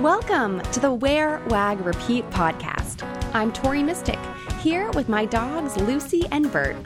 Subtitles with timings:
[0.00, 3.06] Welcome to the Wear, Wag, Repeat podcast.
[3.34, 4.18] I'm Tori Mistick,
[4.58, 6.78] here with my dogs Lucy and Bert.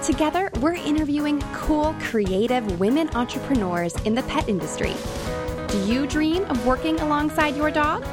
[0.00, 4.94] Together, we're interviewing cool, creative women entrepreneurs in the pet industry.
[5.66, 8.04] Do you dream of working alongside your dog?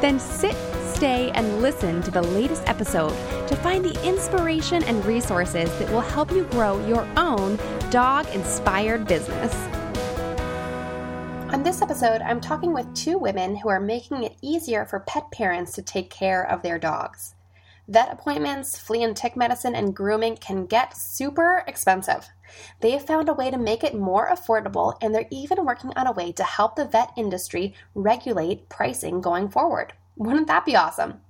[0.00, 3.16] Then sit, stay, and listen to the latest episode
[3.46, 7.56] to find the inspiration and resources that will help you grow your own
[7.90, 9.54] dog inspired business.
[11.52, 15.30] On this episode, I'm talking with two women who are making it easier for pet
[15.30, 17.34] parents to take care of their dogs.
[17.88, 22.30] Vet appointments, flea and tick medicine, and grooming can get super expensive.
[22.80, 26.06] They have found a way to make it more affordable, and they're even working on
[26.06, 29.92] a way to help the vet industry regulate pricing going forward.
[30.16, 31.20] Wouldn't that be awesome?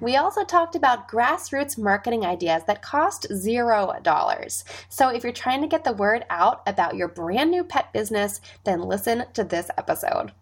[0.00, 4.64] We also talked about grassroots marketing ideas that cost zero dollars.
[4.88, 8.40] So if you're trying to get the word out about your brand new pet business,
[8.64, 10.32] then listen to this episode.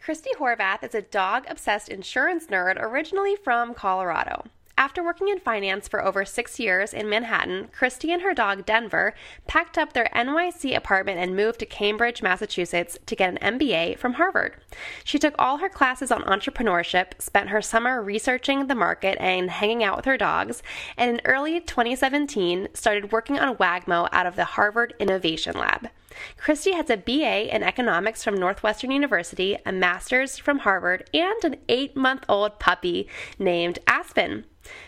[0.00, 4.44] Christy Horvath is a dog obsessed insurance nerd originally from Colorado.
[4.78, 9.12] After working in finance for over six years in Manhattan, Christy and her dog Denver
[9.48, 14.12] packed up their NYC apartment and moved to Cambridge, Massachusetts to get an MBA from
[14.12, 14.54] Harvard.
[15.02, 19.82] She took all her classes on entrepreneurship, spent her summer researching the market and hanging
[19.82, 20.62] out with her dogs,
[20.96, 25.88] and in early 2017 started working on Wagmo out of the Harvard Innovation Lab.
[26.36, 31.56] Christy has a BA in economics from Northwestern University, a master's from Harvard, and an
[31.68, 34.44] eight month old puppy named Aspen.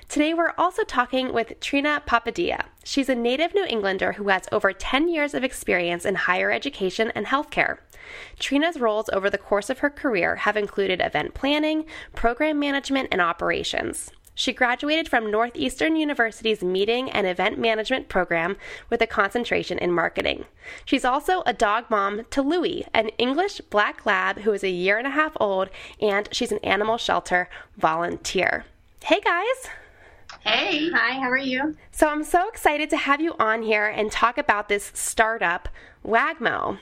[0.08, 2.67] Today, we're also talking with Trina Papadia.
[2.84, 7.11] She's a native New Englander who has over 10 years of experience in higher education
[7.14, 7.78] and healthcare.
[8.39, 13.20] Trina's roles over the course of her career have included event planning, program management, and
[13.20, 14.11] operations.
[14.41, 18.56] She graduated from Northeastern University's Meeting and Event Management program
[18.88, 20.46] with a concentration in marketing.
[20.86, 24.96] She's also a dog mom to Louie, an English black lab who is a year
[24.96, 25.68] and a half old,
[26.00, 28.64] and she's an animal shelter volunteer.
[29.05, 29.68] Hey guys!
[30.41, 30.88] Hey.
[30.91, 31.77] Hi, how are you?
[31.91, 35.68] So I'm so excited to have you on here and talk about this startup,
[36.02, 36.79] Wagmo.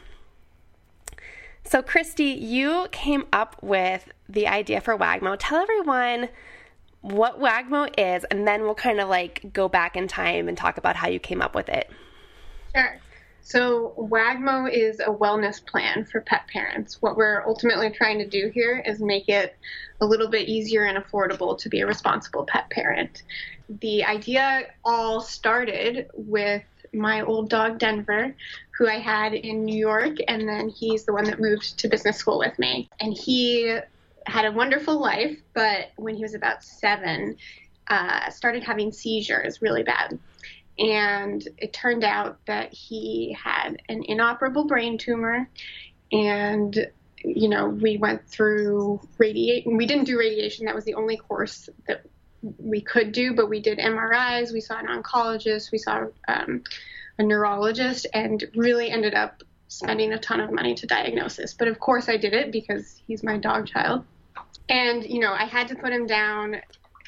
[1.64, 5.36] So, Christy, you came up with the idea for Wagmo.
[5.36, 6.28] Tell everyone
[7.00, 10.78] what Wagmo is, and then we'll kind of like go back in time and talk
[10.78, 11.91] about how you came up with it.
[12.75, 12.98] Sure.
[13.41, 17.00] So, Wagmo is a wellness plan for pet parents.
[17.00, 19.56] What we're ultimately trying to do here is make it
[20.03, 23.22] a little bit easier and affordable to be a responsible pet parent.
[23.80, 28.34] The idea all started with my old dog Denver,
[28.76, 32.19] who I had in New York, and then he's the one that moved to business
[32.19, 32.91] school with me.
[33.00, 33.78] And he
[34.28, 37.37] had a wonderful life, but when he was about seven,
[37.89, 40.19] uh, started having seizures really bad.
[40.78, 45.49] And it turned out that he had an inoperable brain tumor.
[46.12, 46.89] And
[47.25, 50.66] you know we went through radiation we didn't do radiation.
[50.66, 52.05] That was the only course that
[52.59, 55.72] we could do but we did mris we saw an oncologist.
[55.72, 56.62] We saw um,
[57.19, 61.69] a neurologist and really ended up spending a ton of money to diagnose this but
[61.69, 64.05] of course i did it because he's my dog child
[64.69, 66.60] and you know i had to put him down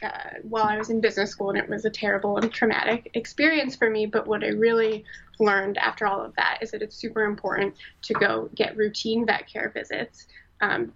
[0.02, 3.76] uh, while I was in business school, and it was a terrible and traumatic experience
[3.76, 4.06] for me.
[4.06, 5.04] But what I really
[5.38, 9.46] learned after all of that is that it's super important to go get routine vet
[9.46, 10.26] care visits.
[10.62, 10.94] Um,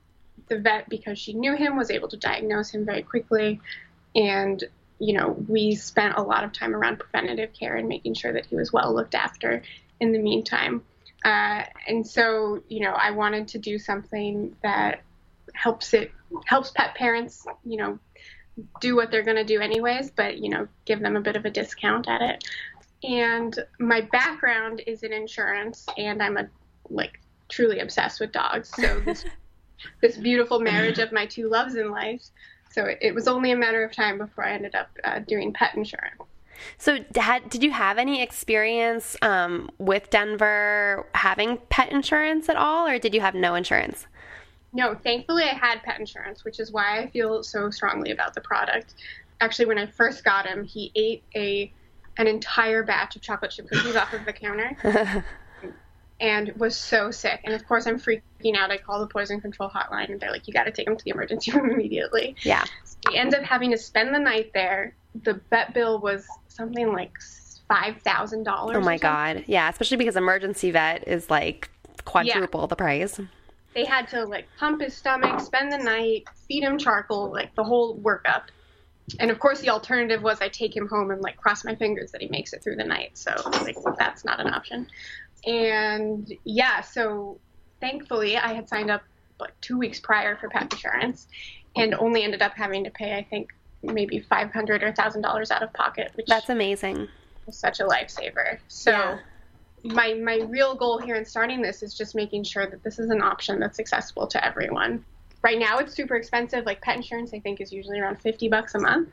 [0.49, 3.61] the vet, because she knew him, was able to diagnose him very quickly,
[4.15, 4.65] and
[4.99, 8.47] you know we spent a lot of time around preventative care and making sure that
[8.47, 9.62] he was well looked after
[10.00, 10.82] in the meantime.
[11.25, 15.03] Uh, and so, you know, I wanted to do something that
[15.55, 16.11] helps it
[16.47, 17.99] helps pet parents, you know,
[18.81, 21.45] do what they're going to do anyways, but you know, give them a bit of
[21.45, 22.45] a discount at it.
[23.03, 26.49] And my background is in insurance, and I'm a
[26.91, 28.71] like truly obsessed with dogs.
[28.75, 29.25] So this
[30.00, 32.23] this beautiful marriage of my two loves in life.
[32.71, 35.53] So it, it was only a matter of time before I ended up uh, doing
[35.53, 36.21] pet insurance.
[36.78, 42.87] So, did, did you have any experience um, with Denver having pet insurance at all,
[42.87, 44.06] or did you have no insurance?
[44.75, 48.41] No, thankfully I had pet insurance, which is why I feel so strongly about the
[48.41, 48.94] product.
[49.41, 51.73] Actually, when I first got him, he ate a
[52.17, 55.25] an entire batch of chocolate chip cookies off of the counter.
[56.21, 57.41] and was so sick.
[57.44, 58.71] And of course, I'm freaking out.
[58.71, 61.05] I call the poison control hotline, and they're like, "You got to take him to
[61.05, 62.65] the emergency room immediately." Yeah.
[62.85, 64.94] So we end up having to spend the night there.
[65.23, 67.12] The vet bill was something like
[67.69, 68.77] five thousand dollars.
[68.77, 69.44] Oh my god!
[69.47, 71.70] Yeah, especially because emergency vet is like
[72.05, 72.67] quadruple yeah.
[72.67, 73.20] the price
[73.75, 77.65] they had to like pump his stomach, spend the night, feed him charcoal, like the
[77.65, 78.44] whole workup.
[79.19, 82.12] And of course, the alternative was I take him home and like cross my fingers
[82.12, 83.19] that he makes it through the night.
[83.19, 83.32] So
[83.62, 84.87] like that's not an option.
[85.47, 87.38] And yeah, so
[87.81, 89.03] thankfully I had signed up
[89.41, 91.27] like two weeks prior for pet insurance,
[91.77, 93.50] and only ended up having to pay I think
[93.82, 97.09] maybe five hundred or thousand dollars out of pocket, which that's amazing.
[97.47, 98.59] Was such a lifesaver.
[98.69, 98.91] So.
[98.91, 99.19] Yeah.
[99.84, 103.10] My, my real goal here in starting this is just making sure that this is
[103.10, 105.04] an option that's accessible to everyone
[105.44, 106.66] right now it's super expensive.
[106.66, 109.10] Like pet insurance, I think is usually around 50 bucks a month,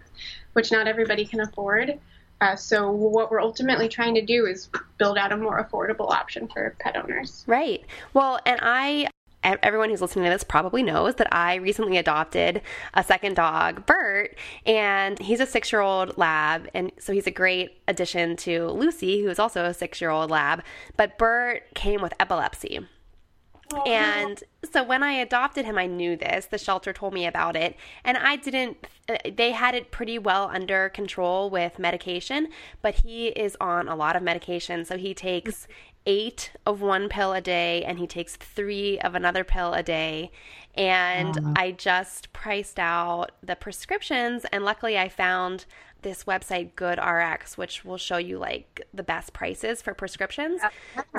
[0.54, 2.00] which not everybody can afford.
[2.40, 6.48] Uh, so what we're ultimately trying to do is build out a more affordable option
[6.48, 7.44] for pet owners.
[7.46, 7.86] Right.
[8.16, 9.10] Well, and I
[9.44, 12.62] everyone who's listening to this probably knows that I recently adopted
[12.94, 16.70] a second dog, Bert, and he's a six year old lab.
[16.74, 20.30] And so he's a great addition to Lucy, who is also a six year old
[20.30, 20.64] lab.
[20.98, 22.88] But Bert came with epilepsy.
[23.86, 26.46] And so when I adopted him, I knew this.
[26.46, 27.76] The shelter told me about it.
[28.04, 32.50] And I didn't, uh, they had it pretty well under control with medication,
[32.82, 34.86] but he is on a lot of medication.
[34.86, 35.68] So he takes
[36.06, 40.32] eight of one pill a day and he takes three of another pill a day.
[40.76, 41.38] And.
[41.62, 44.46] I just priced out the prescriptions.
[44.52, 45.66] And luckily, I found
[46.02, 50.62] this website GoodRx, which will show you like the best prices for prescriptions.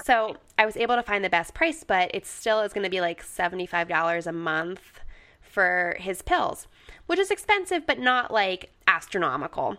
[0.04, 2.90] So I was able to find the best price, but it still is going to
[2.90, 5.00] be like $75 a month
[5.40, 6.66] for his pills,
[7.06, 9.76] which is expensive, but not like astronomical.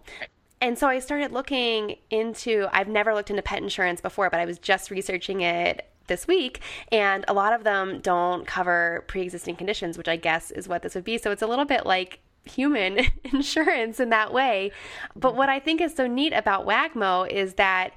[0.64, 4.46] And so I started looking into, I've never looked into pet insurance before, but I
[4.46, 9.58] was just researching it this week, and a lot of them don't cover pre existing
[9.58, 11.18] conditions, which I guess is what this would be.
[11.18, 14.72] So it's a little bit like human insurance in that way.
[15.18, 17.94] But what I think is so neat about Wagmo is that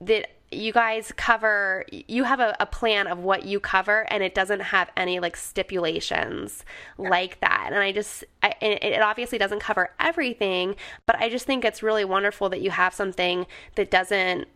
[0.00, 4.34] that you guys cover you have a, a, plan of what you cover and it
[4.34, 6.64] doesn't have any like stipulations
[6.98, 7.08] yeah.
[7.08, 11.64] like that and i just I, it obviously doesn't cover everything but i just think
[11.64, 14.48] it's really wonderful that you have something that doesn't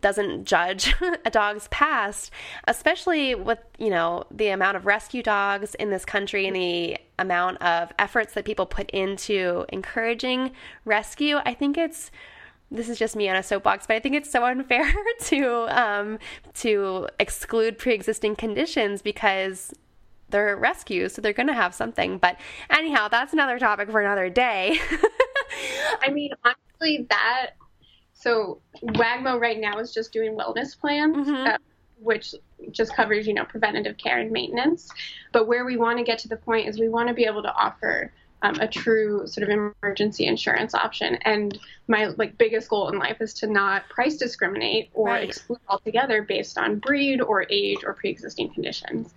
[0.00, 0.94] doesn't judge
[1.24, 2.32] a dog's past,
[2.66, 7.62] especially with, you know, the amount of rescue dogs in this country and the amount
[7.62, 10.52] of efforts that people put into encouraging
[10.84, 11.36] rescue.
[11.44, 12.10] I think it's
[12.70, 14.92] this is just me on a soapbox, but I think it's so unfair
[15.24, 16.18] to um,
[16.54, 19.72] to exclude pre-existing conditions because
[20.28, 22.18] they're rescues, so they're going to have something.
[22.18, 22.38] But
[22.70, 24.78] anyhow, that's another topic for another day.
[26.02, 27.50] I mean, honestly, that
[28.12, 31.46] so Wagmo right now is just doing wellness plans, mm-hmm.
[31.46, 31.56] uh,
[32.00, 32.34] which
[32.70, 34.90] just covers you know preventative care and maintenance.
[35.32, 37.42] But where we want to get to the point is we want to be able
[37.42, 38.12] to offer
[38.42, 41.16] um, a true sort of emergency insurance option.
[41.22, 41.58] And
[41.88, 45.28] my like biggest goal in life is to not price discriminate or right.
[45.28, 49.14] exclude altogether based on breed or age or pre-existing conditions.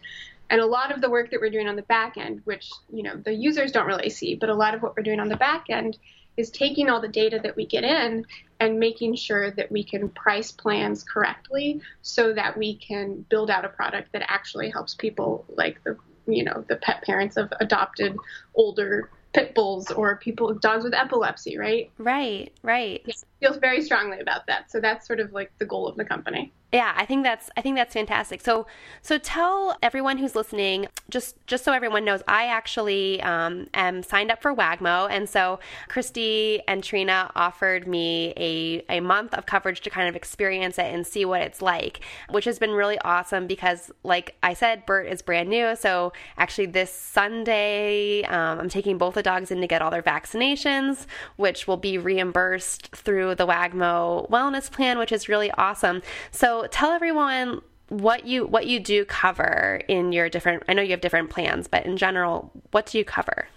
[0.49, 3.03] And a lot of the work that we're doing on the back end, which you
[3.03, 5.37] know the users don't really see, but a lot of what we're doing on the
[5.37, 5.97] back end
[6.37, 8.25] is taking all the data that we get in
[8.59, 13.65] and making sure that we can price plans correctly so that we can build out
[13.65, 15.97] a product that actually helps people like the
[16.27, 18.17] you know the pet parents of adopted
[18.55, 21.91] older pit bulls or people dogs with epilepsy right?
[21.97, 23.01] Right right.
[23.05, 26.05] Yeah, feels very strongly about that so that's sort of like the goal of the
[26.05, 28.39] company yeah, I think that's I think that's fantastic.
[28.39, 28.65] So
[29.01, 34.31] so tell everyone who's listening, just just so everyone knows, I actually um, am signed
[34.31, 35.59] up for Wagmo, and so
[35.89, 40.85] Christy and Trina offered me a a month of coverage to kind of experience it
[40.85, 41.99] and see what it's like,
[42.29, 45.75] which has been really awesome because, like I said, Bert is brand new.
[45.75, 50.01] So actually, this Sunday, um, I'm taking both the dogs in to get all their
[50.01, 51.05] vaccinations,
[51.35, 56.01] which will be reimbursed through the Wagmo Wellness Plan, which is really awesome.
[56.31, 60.91] So tell everyone what you what you do cover in your different I know you
[60.91, 63.47] have different plans, but in general, what do you cover?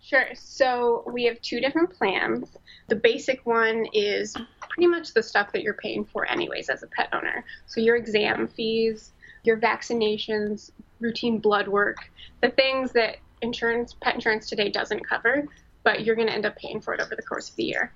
[0.00, 0.26] Sure.
[0.34, 2.56] So we have two different plans.
[2.88, 4.34] The basic one is
[4.68, 7.44] pretty much the stuff that you're paying for anyways as a pet owner.
[7.66, 9.12] So your exam fees,
[9.44, 10.70] your vaccinations,
[11.00, 11.98] routine blood work,
[12.40, 15.46] the things that insurance pet insurance today doesn't cover,
[15.84, 17.92] but you're going to end up paying for it over the course of the year.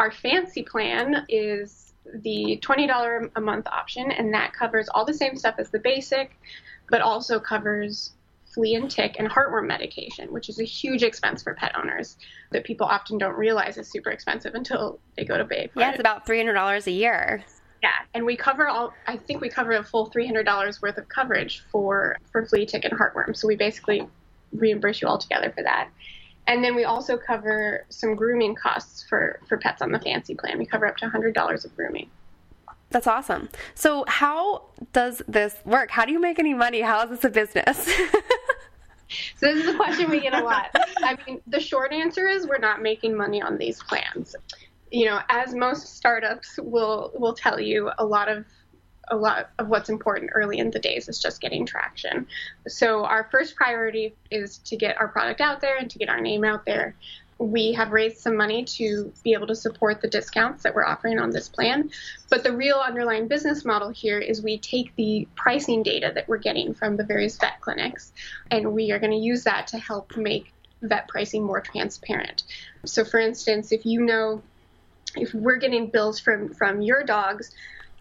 [0.00, 1.92] Our fancy plan is
[2.22, 6.38] the $20 a month option, and that covers all the same stuff as the basic,
[6.88, 8.12] but also covers
[8.54, 12.16] flea and tick and heartworm medication, which is a huge expense for pet owners
[12.50, 15.68] that people often don't realize is super expensive until they go to pay.
[15.76, 17.44] yeah, it's about $300 a year.
[17.82, 18.94] Yeah, and we cover all.
[19.06, 22.66] I think we cover a full three hundred dollars worth of coverage for for flea,
[22.66, 23.34] tick, and heartworm.
[23.34, 24.06] So we basically
[24.52, 25.88] reimburse you all together for that.
[26.50, 30.58] And then we also cover some grooming costs for, for pets on the fancy plan.
[30.58, 32.10] We cover up to $100 of grooming.
[32.90, 33.48] That's awesome.
[33.76, 35.92] So, how does this work?
[35.92, 36.80] How do you make any money?
[36.80, 37.78] How is this a business?
[37.86, 37.94] so,
[39.42, 40.74] this is a question we get a lot.
[41.04, 44.34] I mean, the short answer is we're not making money on these plans.
[44.90, 48.44] You know, as most startups will will tell you, a lot of
[49.10, 52.26] a lot of what's important early in the days is just getting traction.
[52.68, 56.20] So our first priority is to get our product out there and to get our
[56.20, 56.94] name out there.
[57.38, 61.18] We have raised some money to be able to support the discounts that we're offering
[61.18, 61.90] on this plan.
[62.28, 66.36] But the real underlying business model here is we take the pricing data that we're
[66.36, 68.12] getting from the various vet clinics
[68.50, 70.52] and we are going to use that to help make
[70.82, 72.44] vet pricing more transparent.
[72.84, 74.42] So, for instance, if you know
[75.16, 77.52] if we're getting bills from from your dogs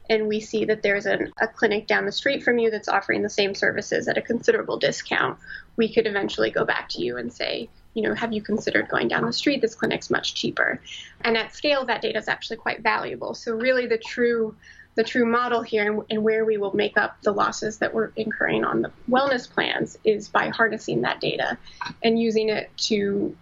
[0.09, 3.21] and we see that there's an, a clinic down the street from you that's offering
[3.21, 5.37] the same services at a considerable discount,
[5.77, 9.07] we could eventually go back to you and say, you know, have you considered going
[9.07, 9.61] down the street?
[9.61, 10.81] This clinic's much cheaper.
[11.21, 13.33] And at scale, that data is actually quite valuable.
[13.33, 14.55] So really, the true
[14.95, 18.11] the true model here and, and, where we will make up the losses that we're
[18.17, 21.57] incurring on the wellness plans is by harnessing that data
[22.03, 23.33] and using it to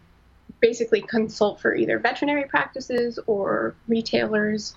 [0.59, 4.75] basically consult for either veterinary practices or retailers,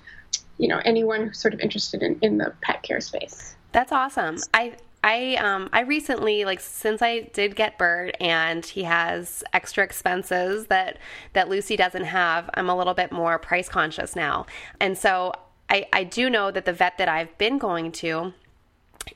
[0.61, 3.57] you know, anyone who's sort of interested in, in the pet care space.
[3.73, 4.37] That's awesome.
[4.53, 9.83] I I um I recently like since I did get Bert and he has extra
[9.83, 10.99] expenses that
[11.33, 14.45] that Lucy doesn't have, I'm a little bit more price conscious now.
[14.81, 15.33] And so
[15.71, 18.35] I I do know that the vet that I've been going to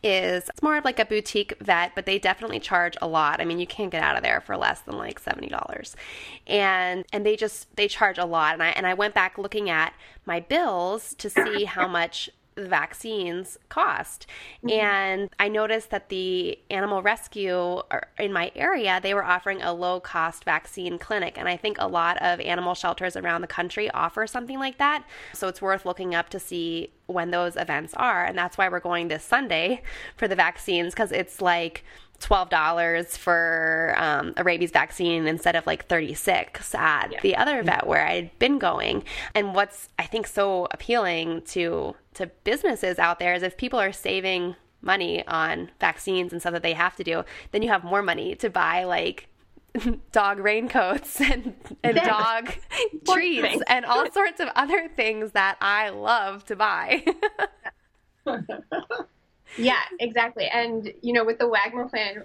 [0.03, 3.41] is it's more of like a boutique vet, but they definitely charge a lot.
[3.41, 5.97] I mean, you can't get out of there for less than like seventy dollars,
[6.47, 8.55] and and they just they charge a lot.
[8.55, 9.95] And I and I went back looking at
[10.26, 14.27] my bills to see how much vaccines cost.
[14.59, 14.81] Mm-hmm.
[14.81, 17.83] And I noticed that the animal rescue
[18.19, 21.39] in my area, they were offering a low cost vaccine clinic.
[21.39, 25.05] And I think a lot of animal shelters around the country offer something like that.
[25.33, 28.25] So it's worth looking up to see when those events are.
[28.25, 29.83] And that's why we're going this Sunday
[30.17, 31.85] for the vaccines because it's like
[32.25, 37.21] $12 for um, a rabies vaccine instead of like 36 at yeah.
[37.21, 39.04] the other vet where I'd been going.
[39.35, 43.93] And what's I think so appealing to to businesses out there is if people are
[43.93, 48.02] saving money on vaccines and stuff that they have to do, then you have more
[48.02, 49.28] money to buy like
[50.12, 52.07] dog raincoats and, and yeah.
[52.07, 52.54] dog
[53.09, 57.04] treats and all sorts of other things that I love to buy.
[59.57, 60.47] yeah, exactly.
[60.47, 62.25] And you know, with the Wagmo plan,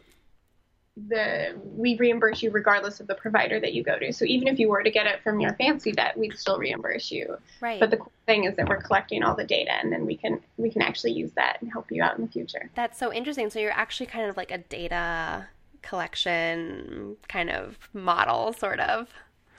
[1.08, 4.12] the we reimburse you regardless of the provider that you go to.
[4.12, 7.12] So even if you were to get it from your fancy vet, we'd still reimburse
[7.12, 7.38] you.
[7.62, 7.80] Right.
[7.80, 10.42] But the cool thing is that we're collecting all the data, and then we can
[10.58, 12.70] we can actually use that and help you out in the future.
[12.76, 13.50] That's so interesting.
[13.50, 15.48] So you're actually kind of like a data
[15.82, 19.10] collection kind of model, sort of.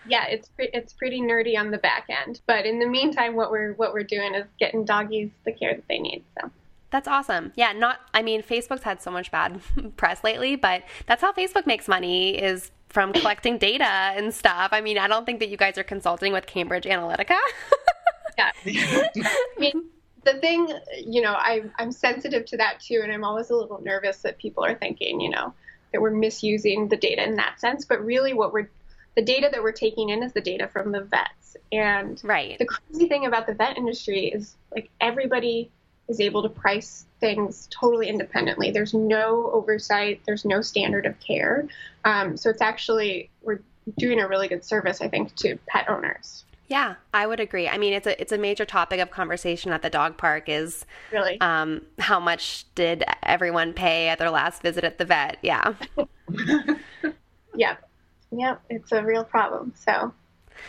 [0.06, 3.50] Yeah, it's pre- it's pretty nerdy on the back end, but in the meantime, what
[3.50, 6.24] we're what we're doing is getting doggies the care that they need.
[6.40, 6.50] So.
[6.90, 7.52] That's awesome.
[7.54, 9.60] Yeah, not I mean Facebook's had so much bad
[9.96, 14.70] press lately, but that's how Facebook makes money is from collecting data and stuff.
[14.72, 17.38] I mean, I don't think that you guys are consulting with Cambridge Analytica.
[18.38, 18.50] yeah.
[18.66, 19.84] I mean,
[20.24, 20.72] the thing,
[21.04, 24.38] you know, I I'm sensitive to that too and I'm always a little nervous that
[24.38, 25.54] people are thinking, you know,
[25.92, 28.68] that we're misusing the data in that sense, but really what we're
[29.16, 31.56] the data that we're taking in is the data from the vets.
[31.72, 32.58] And right.
[32.58, 35.70] the crazy thing about the vet industry is like everybody
[36.10, 38.70] is able to price things totally independently.
[38.70, 41.68] There's no oversight, there's no standard of care.
[42.04, 43.60] Um, so it's actually, we're
[43.96, 46.44] doing a really good service, I think, to pet owners.
[46.66, 47.68] Yeah, I would agree.
[47.68, 50.48] I mean, it's a it's a major topic of conversation at the dog park.
[50.48, 55.38] Is really um, how much did everyone pay at their last visit at the vet?
[55.42, 55.74] Yeah.
[57.56, 57.90] yep,
[58.30, 58.62] yep.
[58.70, 59.72] It's a real problem.
[59.74, 60.14] So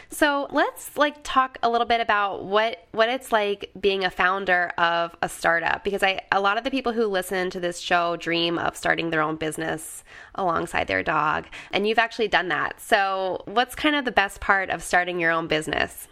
[0.09, 4.71] so let's like talk a little bit about what what it's like being a founder
[4.77, 8.17] of a startup because I a lot of the people who listen to this show
[8.17, 10.03] dream of starting their own business
[10.35, 12.79] alongside their dog and you've actually done that.
[12.81, 16.07] So what's kind of the best part of starting your own business?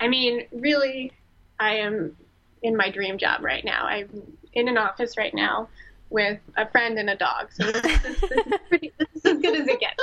[0.00, 1.12] I mean, really
[1.60, 2.16] I am
[2.62, 3.84] in my dream job right now.
[3.86, 5.68] I'm in an office right now
[6.10, 7.50] with a friend and a dog.
[7.52, 10.02] So this is, this is, pretty, this is as good as it gets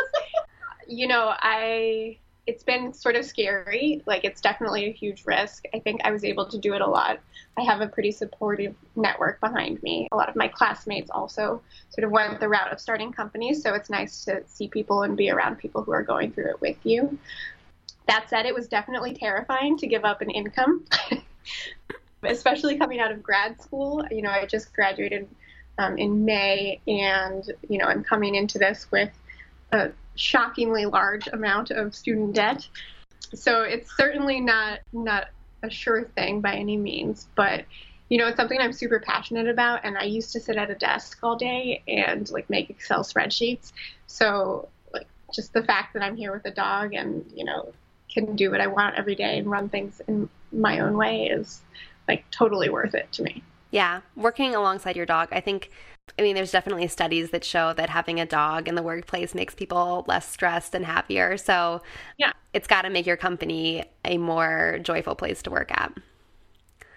[0.89, 2.17] you know, I
[2.47, 4.01] it's been sort of scary.
[4.07, 5.65] Like it's definitely a huge risk.
[5.73, 7.19] I think I was able to do it a lot.
[7.57, 10.07] I have a pretty supportive network behind me.
[10.11, 13.75] A lot of my classmates also sort of went the route of starting companies, so
[13.75, 16.77] it's nice to see people and be around people who are going through it with
[16.83, 17.19] you.
[18.07, 20.85] That said, it was definitely terrifying to give up an income,
[22.23, 24.03] especially coming out of grad school.
[24.09, 25.27] You know, I just graduated
[25.77, 29.11] um, in May, and you know, I'm coming into this with
[29.71, 32.67] a shockingly large amount of student debt.
[33.33, 35.29] So it's certainly not not
[35.63, 37.65] a sure thing by any means, but
[38.09, 40.75] you know, it's something I'm super passionate about and I used to sit at a
[40.75, 43.71] desk all day and like make Excel spreadsheets.
[44.07, 47.71] So like just the fact that I'm here with a dog and, you know,
[48.11, 51.61] can do what I want every day and run things in my own way is
[52.07, 53.43] like totally worth it to me.
[53.69, 55.69] Yeah, working alongside your dog, I think
[56.17, 59.55] I mean, there's definitely studies that show that having a dog in the workplace makes
[59.55, 61.37] people less stressed and happier.
[61.37, 61.81] So,
[62.17, 65.93] yeah, it's got to make your company a more joyful place to work at.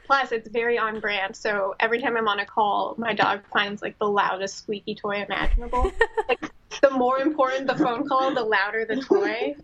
[0.06, 1.36] Plus, it's very on brand.
[1.36, 5.22] So every time I'm on a call, my dog finds like the loudest squeaky toy
[5.22, 5.92] imaginable.
[6.28, 6.50] like,
[6.80, 9.54] the more important the phone call, the louder the toy.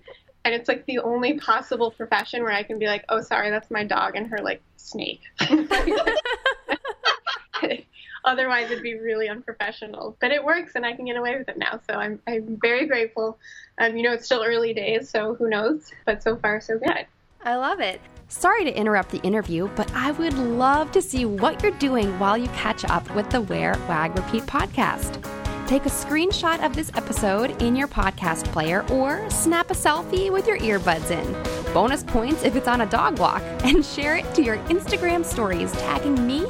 [0.44, 3.70] And it's like the only possible profession where I can be like, oh, sorry, that's
[3.70, 5.20] my dog and her like snake.
[8.24, 10.16] Otherwise, it'd be really unprofessional.
[10.20, 11.80] But it works, and I can get away with it now.
[11.88, 13.38] So I'm I'm very grateful.
[13.78, 15.90] Um, you know, it's still early days, so who knows?
[16.04, 17.06] But so far, so good.
[17.44, 18.00] I love it.
[18.30, 22.36] Sorry to interrupt the interview, but I would love to see what you're doing while
[22.36, 25.24] you catch up with the Wear Wag Repeat podcast.
[25.66, 30.46] Take a screenshot of this episode in your podcast player or snap a selfie with
[30.46, 31.74] your earbuds in.
[31.74, 35.70] Bonus points if it's on a dog walk, and share it to your Instagram stories,
[35.72, 36.46] tagging me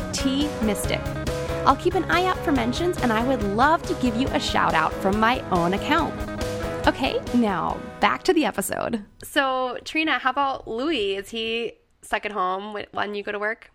[0.00, 1.04] at T Mistick.
[1.66, 4.40] I'll keep an eye out for mentions, and I would love to give you a
[4.40, 6.14] shout out from my own account.
[6.86, 9.04] Okay, now back to the episode.
[9.22, 11.16] So, Trina, how about Louis?
[11.16, 11.72] Is he
[12.02, 13.70] stuck at home when you go to work?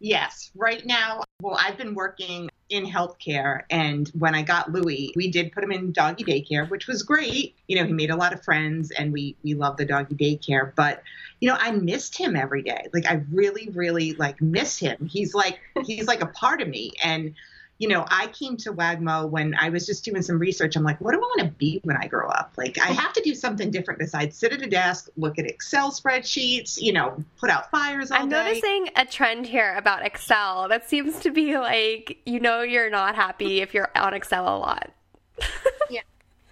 [0.00, 0.50] Yes.
[0.54, 5.52] Right now, well, I've been working in healthcare, and when I got Louis, we did
[5.52, 7.54] put him in doggy daycare, which was great.
[7.68, 10.72] You know, he made a lot of friends, and we we love the doggy daycare.
[10.74, 11.02] But
[11.40, 12.86] you know, I missed him every day.
[12.94, 15.06] Like I really, really like miss him.
[15.06, 17.34] He's like he's like a part of me, and
[17.80, 20.76] you know, I came to Wagmo when I was just doing some research.
[20.76, 22.52] I'm like, what do I want to be when I grow up?
[22.58, 25.90] Like, I have to do something different besides sit at a desk, look at Excel
[25.90, 28.36] spreadsheets, you know, put out fires all I'm day.
[28.36, 30.68] noticing a trend here about Excel.
[30.68, 34.58] That seems to be like, you know, you're not happy if you're on Excel a
[34.58, 34.90] lot.
[35.90, 36.02] yeah.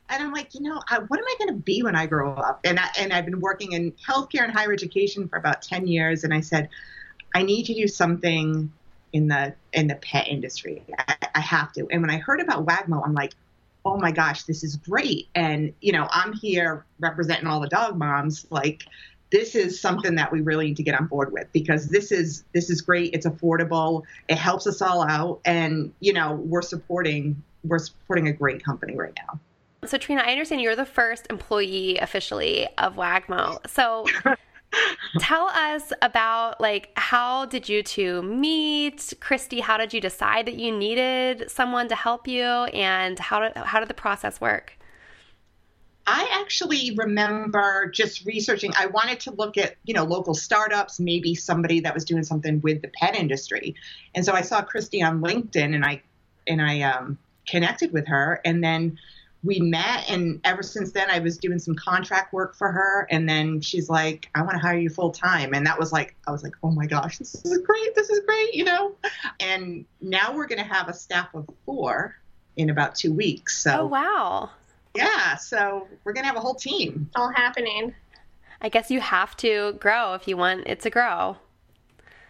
[0.08, 2.32] And I'm like, you know, I, what am I going to be when I grow
[2.32, 2.60] up?
[2.64, 6.24] And I, and I've been working in healthcare and higher education for about 10 years.
[6.24, 6.70] And I said,
[7.34, 8.72] I need to do something
[9.12, 10.82] in the in the pet industry.
[10.98, 11.86] I, I have to.
[11.90, 13.34] And when I heard about Wagmo, I'm like,
[13.84, 15.28] oh my gosh, this is great.
[15.34, 18.46] And you know, I'm here representing all the dog moms.
[18.50, 18.84] Like,
[19.30, 22.44] this is something that we really need to get on board with because this is
[22.52, 23.12] this is great.
[23.14, 24.02] It's affordable.
[24.28, 28.96] It helps us all out, and you know, we're supporting we're supporting a great company
[28.96, 29.38] right now.
[29.84, 33.64] So Trina, I understand you're the first employee officially of Wagmo.
[33.68, 34.06] So
[35.18, 39.14] Tell us about like how did you two meet?
[39.20, 43.56] Christy, how did you decide that you needed someone to help you and how did
[43.56, 44.78] how did the process work?
[46.10, 48.72] I actually remember just researching.
[48.78, 52.62] I wanted to look at, you know, local startups, maybe somebody that was doing something
[52.62, 53.74] with the pet industry.
[54.14, 56.02] And so I saw Christy on LinkedIn and I
[56.46, 58.98] and I um, connected with her and then
[59.44, 63.28] we met and ever since then I was doing some contract work for her and
[63.28, 66.32] then she's like I want to hire you full time and that was like I
[66.32, 68.96] was like oh my gosh this is great this is great you know
[69.38, 72.16] and now we're going to have a staff of 4
[72.56, 74.50] in about 2 weeks so Oh wow.
[74.94, 77.94] Yeah, so we're going to have a whole team all happening.
[78.60, 81.36] I guess you have to grow if you want it to grow.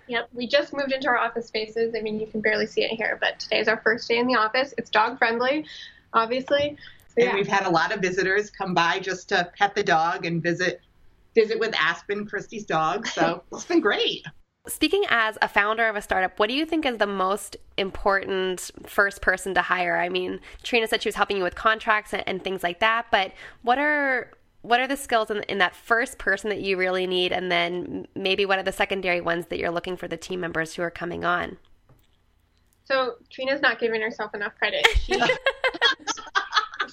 [0.09, 1.94] Yep, we just moved into our office spaces.
[1.97, 4.35] I mean, you can barely see it here, but today's our first day in the
[4.35, 4.75] office.
[4.77, 5.64] It's dog friendly,
[6.12, 6.77] obviously
[7.18, 10.42] and we've had a lot of visitors come by just to pet the dog and
[10.42, 10.81] visit
[11.35, 13.07] visit with Aspen, Christy's dog.
[13.07, 14.24] So it's been great.
[14.66, 18.70] Speaking as a founder of a startup, what do you think is the most important
[18.87, 19.98] first person to hire?
[19.98, 23.07] I mean, Trina said she was helping you with contracts and, and things like that,
[23.11, 27.07] but what are what are the skills in, in, that first person that you really
[27.07, 30.40] need, and then maybe what are the secondary ones that you're looking for the team
[30.40, 31.57] members who are coming on?
[32.85, 34.87] So Trina's not giving herself enough credit.
[34.96, 35.12] She,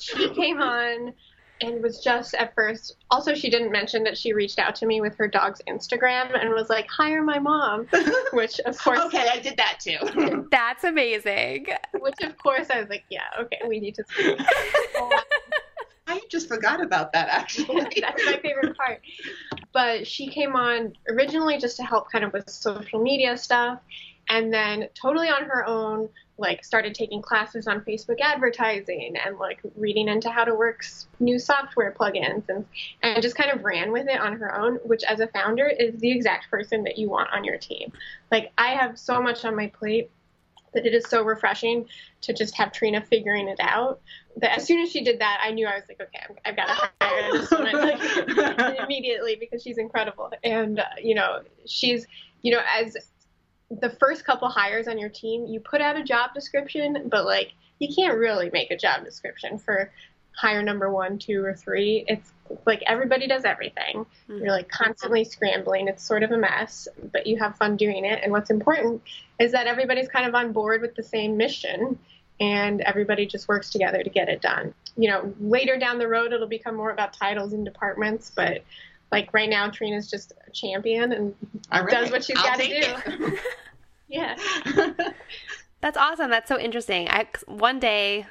[0.06, 1.14] she came on
[1.62, 5.00] and was just at first also she didn't mention that she reached out to me
[5.00, 7.88] with her dog's instagram and was like hire my mom
[8.34, 10.48] which of course okay i did that too.
[10.52, 11.68] That's amazing.
[11.94, 14.40] Which of course i was like yeah okay we need to speak.
[16.08, 17.88] I just forgot about that actually.
[18.00, 19.02] That's my favorite part.
[19.74, 23.80] But she came on originally just to help kind of with social media stuff
[24.30, 29.60] and then totally on her own like started taking classes on Facebook advertising and like
[29.76, 30.84] reading into how to work
[31.20, 32.66] new software plugins and
[33.02, 35.98] and just kind of ran with it on her own, which as a founder is
[36.00, 37.92] the exact person that you want on your team.
[38.32, 40.12] Like I have so much on my plate
[40.74, 41.86] that it is so refreshing
[42.22, 44.02] to just have Trina figuring it out.
[44.38, 46.68] That as soon as she did that, I knew I was like, okay, I've got
[46.68, 50.32] to hire this woman like, immediately because she's incredible.
[50.44, 52.06] And uh, you know, she's
[52.42, 52.98] you know as
[53.70, 57.54] the first couple hires on your team, you put out a job description, but like
[57.80, 59.92] you can't really make a job description for
[60.36, 62.04] hire number one, two, or three.
[62.08, 62.32] It's
[62.66, 64.06] like everybody does everything.
[64.30, 64.44] Mm-hmm.
[64.44, 65.88] You're like constantly scrambling.
[65.88, 68.20] It's sort of a mess, but you have fun doing it.
[68.22, 69.02] And what's important
[69.40, 71.98] is that everybody's kind of on board with the same mission
[72.40, 74.74] and everybody just works together to get it done.
[74.98, 78.64] You know, later down the road, it'll become more about titles and departments, but
[79.12, 81.36] like right now, Trina's just a champion and
[81.72, 81.90] right.
[81.90, 83.38] does what she's got to do.
[84.08, 84.36] yeah.
[85.82, 86.30] That's awesome.
[86.30, 87.08] That's so interesting.
[87.10, 88.26] I, one day,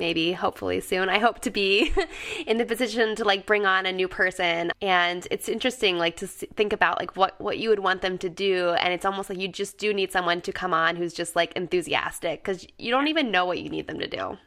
[0.00, 1.92] maybe hopefully soon i hope to be
[2.46, 6.26] in the position to like bring on a new person and it's interesting like to
[6.26, 9.38] think about like what what you would want them to do and it's almost like
[9.38, 13.08] you just do need someone to come on who's just like enthusiastic because you don't
[13.08, 14.38] even know what you need them to do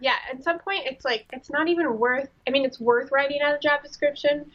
[0.00, 3.42] yeah at some point it's like it's not even worth i mean it's worth writing
[3.42, 4.50] out a job description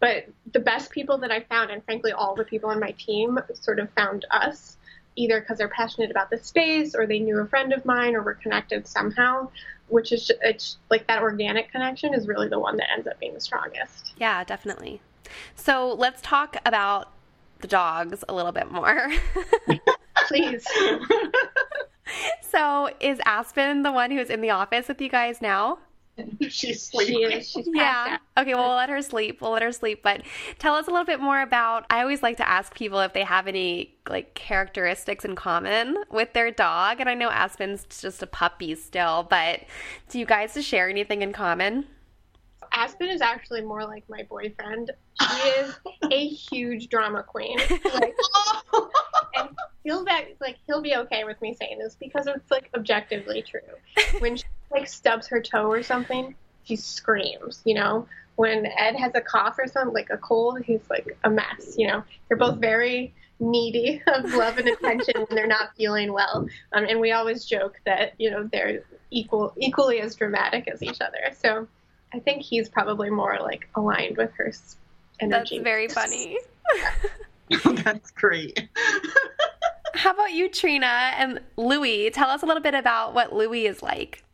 [0.00, 3.38] but the best people that i found and frankly all the people on my team
[3.54, 4.76] sort of found us
[5.18, 8.22] either because they're passionate about the space or they knew a friend of mine or
[8.22, 9.48] were connected somehow
[9.88, 13.18] which is just, it's like that organic connection is really the one that ends up
[13.20, 14.14] being the strongest.
[14.16, 15.00] Yeah, definitely.
[15.54, 17.12] So let's talk about
[17.60, 19.10] the dogs a little bit more.
[20.28, 20.66] Please.
[22.40, 25.78] so is Aspen the one who's in the office with you guys now?
[26.48, 27.16] She's sleeping.
[27.16, 27.50] She is.
[27.50, 28.18] She's yeah.
[28.36, 29.40] Okay, well, we'll let her sleep.
[29.40, 30.02] We'll let her sleep.
[30.02, 30.22] But
[30.58, 31.86] tell us a little bit more about.
[31.90, 36.32] I always like to ask people if they have any like characteristics in common with
[36.32, 37.00] their dog.
[37.00, 39.60] And I know Aspen's just a puppy still, but
[40.08, 41.86] do you guys share anything in common?
[42.72, 44.90] Aspen is actually more like my boyfriend.
[45.18, 45.74] She is
[46.12, 47.58] a huge drama queen.
[47.58, 48.14] Like,
[49.34, 49.48] and
[49.82, 53.60] he'll be like he'll be okay with me saying this because it's like objectively true.
[54.18, 57.62] When she like stubs her toe or something, she screams.
[57.64, 61.30] You know, when Ed has a cough or something, like a cold, he's like a
[61.30, 61.74] mess.
[61.76, 66.46] You know, they're both very needy of love and attention when they're not feeling well.
[66.72, 71.00] Um, and we always joke that you know they're equal equally as dramatic as each
[71.00, 71.32] other.
[71.38, 71.66] So
[72.12, 74.52] I think he's probably more like aligned with her
[75.20, 75.58] energy.
[75.58, 76.38] That's very funny.
[77.64, 78.68] That's great.
[79.94, 82.10] How about you, Trina and Louie?
[82.10, 84.24] Tell us a little bit about what Louie is like.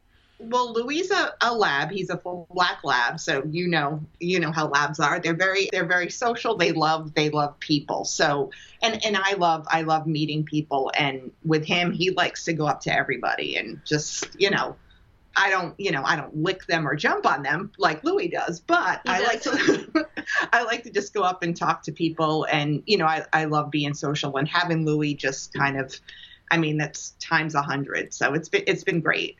[0.44, 1.90] Well, Louis a, a lab.
[1.90, 5.20] He's a full black lab, so you know you know how labs are.
[5.20, 6.56] They're very they're very social.
[6.56, 8.04] They love they love people.
[8.04, 8.50] So
[8.82, 10.90] and and I love I love meeting people.
[10.96, 14.76] And with him, he likes to go up to everybody and just you know
[15.36, 18.60] I don't, you know, I don't lick them or jump on them like Louis does,
[18.60, 19.26] but he I does.
[19.26, 20.06] like to,
[20.52, 23.46] I like to just go up and talk to people, and you know, I, I
[23.46, 25.98] love being social and having Louis just kind of,
[26.50, 29.36] I mean, that's times a hundred, so it's been it's been great.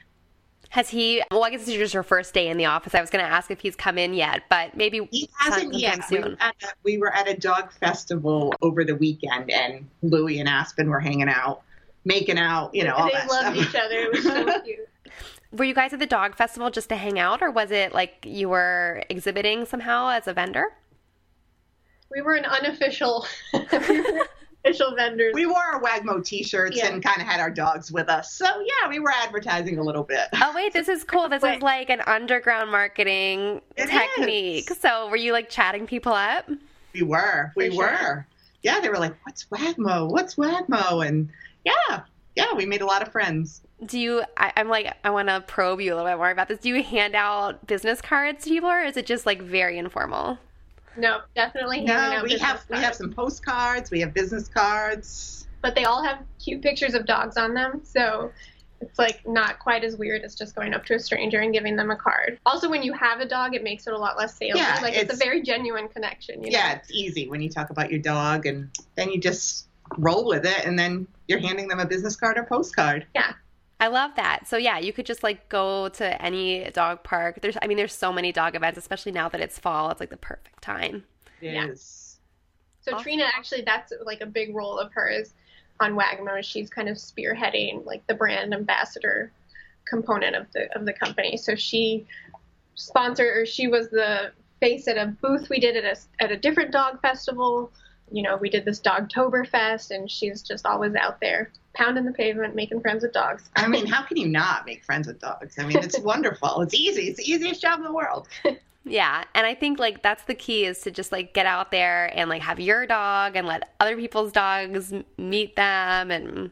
[0.72, 1.22] Has he?
[1.30, 2.94] Well, I guess this is just your first day in the office.
[2.94, 6.02] I was going to ask if he's come in yet, but maybe he hasn't yet.
[6.04, 6.22] Soon.
[6.22, 10.48] We were, a, we were at a dog festival over the weekend, and Louis and
[10.48, 11.60] Aspen were hanging out,
[12.06, 13.68] making out, you know, all they that loved stuff.
[13.68, 13.96] each other.
[13.96, 14.88] It was so cute
[15.52, 18.24] were you guys at the dog festival just to hang out, or was it like
[18.26, 20.64] you were exhibiting somehow as a vendor?
[22.10, 23.26] We were an unofficial.
[24.64, 25.32] official vendors.
[25.34, 26.88] We wore our Wagmo t-shirts yeah.
[26.88, 28.32] and kind of had our dogs with us.
[28.32, 30.28] So yeah, we were advertising a little bit.
[30.34, 31.28] Oh wait, this is cool.
[31.28, 34.70] This is like an underground marketing it technique.
[34.70, 34.78] Is.
[34.78, 36.48] So were you like chatting people up?
[36.92, 37.52] We were.
[37.56, 37.96] We For were.
[37.96, 38.26] Sure.
[38.62, 40.08] Yeah, they were like, "What's Wagmo?
[40.08, 41.28] What's Wagmo?" And
[41.64, 42.02] yeah,
[42.36, 45.40] yeah, we made a lot of friends do you I, am like i want to
[45.40, 48.50] probe you a little bit more about this do you hand out business cards to
[48.50, 50.38] people or is it just like very informal
[50.96, 52.66] no definitely no we have cards.
[52.70, 57.06] we have some postcards we have business cards but they all have cute pictures of
[57.06, 58.30] dogs on them so
[58.82, 61.76] it's like not quite as weird as just going up to a stranger and giving
[61.76, 62.38] them a card.
[62.44, 64.56] Also, when you have a dog, it makes it a lot less salesy.
[64.56, 66.42] Yeah, like it's, it's, a very genuine connection.
[66.42, 66.58] You know?
[66.58, 70.44] Yeah, it's easy when you talk about your dog, and then you just roll with
[70.44, 73.06] it, and then you're handing them a business card or postcard.
[73.14, 73.32] Yeah,
[73.82, 74.46] I love that.
[74.46, 77.40] So yeah, you could just like go to any dog park.
[77.42, 79.90] There's I mean there's so many dog events, especially now that it's fall.
[79.90, 81.02] It's like the perfect time.
[81.40, 81.66] It yeah.
[81.74, 83.02] So awesome.
[83.02, 85.34] Trina actually that's like a big role of hers
[85.80, 86.44] on Wagmo.
[86.44, 89.32] She's kind of spearheading like the brand ambassador
[89.84, 91.36] component of the of the company.
[91.36, 92.06] So she
[92.76, 96.36] sponsored or she was the face at a booth we did at a at a
[96.36, 97.72] different dog festival.
[98.12, 102.54] You know, we did this Dogtoberfest and she's just always out there pounding the pavement,
[102.54, 103.50] making friends with dogs.
[103.56, 105.58] I mean, how can you not make friends with dogs?
[105.58, 106.60] I mean, it's wonderful.
[106.62, 107.08] It's easy.
[107.08, 108.28] It's the easiest job in the world.
[108.84, 112.10] Yeah, and I think like that's the key is to just like get out there
[112.18, 116.50] and like have your dog and let other people's dogs meet them and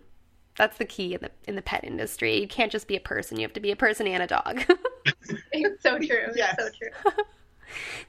[0.56, 2.40] that's the key in the in the pet industry.
[2.40, 4.62] You can't just be a person, you have to be a person and a dog.
[5.52, 6.28] it's so true.
[6.37, 6.54] Yes.
[6.59, 7.24] It's so true.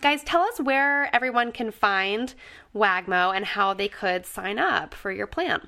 [0.01, 2.33] Guys, tell us where everyone can find
[2.75, 5.67] Wagmo and how they could sign up for your plan.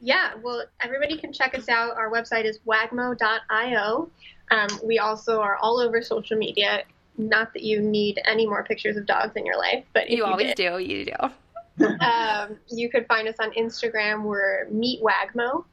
[0.00, 1.96] Yeah, well, everybody can check us out.
[1.96, 4.10] Our website is wagmo.io.
[4.50, 6.84] Um, we also are all over social media.
[7.18, 10.24] Not that you need any more pictures of dogs in your life, but you, you
[10.24, 10.78] always did, do.
[10.78, 11.86] You do.
[12.00, 14.22] um, you could find us on Instagram.
[14.22, 15.64] We're Meet Wagmo.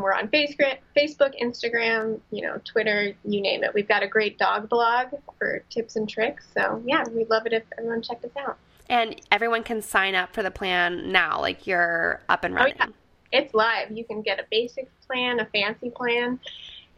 [0.00, 3.74] We're on Facebook, Facebook, Instagram, you know, Twitter, you name it.
[3.74, 6.46] We've got a great dog blog for tips and tricks.
[6.54, 8.56] So yeah, we'd love it if everyone checked us out.
[8.88, 12.74] And everyone can sign up for the plan now, like you're up and running.
[12.80, 12.92] Oh, yeah.
[13.32, 13.90] It's live.
[13.90, 16.38] You can get a basic plan, a fancy plan.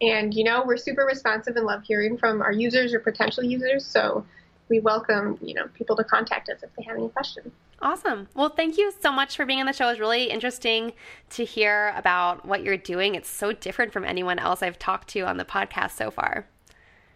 [0.01, 3.85] And, you know, we're super responsive and love hearing from our users or potential users.
[3.85, 4.27] So
[4.69, 7.53] we welcome, you know, people to contact us if they have any questions.
[7.81, 8.29] Awesome.
[8.35, 9.89] Well, thank you so much for being on the show.
[9.89, 10.93] It's really interesting
[11.31, 13.15] to hear about what you're doing.
[13.15, 16.47] It's so different from anyone else I've talked to on the podcast so far.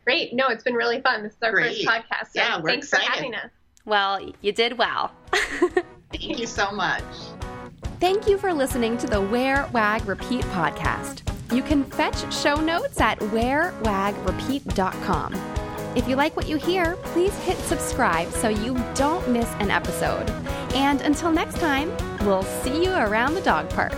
[0.05, 0.35] Great.
[0.35, 1.23] No, it's been really fun.
[1.23, 1.85] This is our Great.
[1.85, 2.27] first podcast.
[2.27, 3.07] So yeah, we're thanks excited.
[3.07, 3.51] for having us.
[3.85, 5.13] Well, you did well.
[6.13, 7.03] Thank you so much.
[8.01, 11.23] Thank you for listening to the Wear, Wag, Repeat podcast.
[11.55, 15.35] You can fetch show notes at wearwagrepeat.com.
[15.97, 20.29] If you like what you hear, please hit subscribe so you don't miss an episode.
[20.75, 21.91] And until next time,
[22.27, 23.95] we'll see you around the dog park.